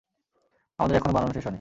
[0.79, 1.49] আমাদের এখনো বানানো শেষ হয়নি।